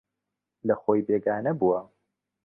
لەخۆی 0.67 1.05
بێگانە 1.07 1.53
بووە 1.59 1.81